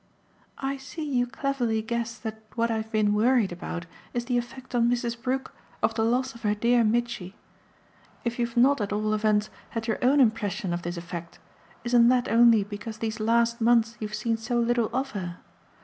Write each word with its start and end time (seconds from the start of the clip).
"I 0.57 0.77
see 0.77 1.03
you 1.03 1.27
cleverly 1.27 1.83
guess 1.83 2.17
that 2.17 2.41
what 2.55 2.71
I've 2.71 2.91
been 2.91 3.13
worried 3.13 3.51
about 3.51 3.85
is 4.15 4.25
the 4.25 4.35
effect 4.39 4.73
on 4.73 4.89
Mrs. 4.89 5.15
Brook 5.21 5.53
of 5.83 5.93
the 5.93 6.03
loss 6.03 6.33
of 6.33 6.41
her 6.41 6.55
dear 6.55 6.83
Mitchy. 6.83 7.35
If 8.25 8.39
you've 8.39 8.57
not 8.57 8.81
at 8.81 8.91
all 8.91 9.13
events 9.13 9.51
had 9.69 9.85
your 9.85 10.03
own 10.03 10.19
impression 10.19 10.73
of 10.73 10.81
this 10.81 10.97
effect, 10.97 11.37
isn't 11.83 12.07
that 12.09 12.27
only 12.31 12.63
because 12.63 12.97
these 12.97 13.19
last 13.19 13.61
months 13.61 13.95
you've 13.99 14.15
seen 14.15 14.37
so 14.37 14.59
little 14.59 14.89
of 14.91 15.11
her? 15.11 15.37